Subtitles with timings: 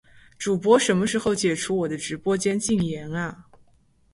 [0.39, 3.45] 主播什么时候解除我的直播间禁言啊